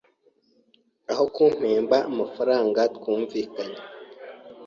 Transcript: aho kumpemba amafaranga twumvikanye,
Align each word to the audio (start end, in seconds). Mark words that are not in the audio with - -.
aho 1.11 1.23
kumpemba 1.35 1.97
amafaranga 2.11 2.79
twumvikanye, 2.95 3.79